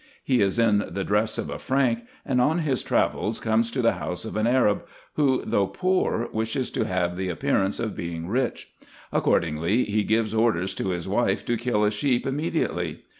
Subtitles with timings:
[0.23, 3.91] He is in the dress of a Frank; and, on his travels, comes to the
[4.01, 8.73] house of an Arab, who, though poor, wishes to have the appearance of being rich.
[9.11, 13.03] Accordingly he gives orders to his wife, to kill a sheep immediately.